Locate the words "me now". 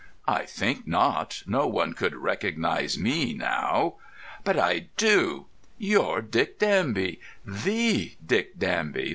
2.97-3.97